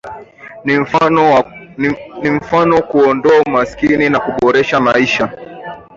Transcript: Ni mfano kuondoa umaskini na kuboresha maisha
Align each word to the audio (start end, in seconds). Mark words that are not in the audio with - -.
Ni 2.25 2.31
mfano 2.33 2.81
kuondoa 2.81 3.41
umaskini 3.47 4.09
na 4.09 4.19
kuboresha 4.19 4.79
maisha 4.79 5.29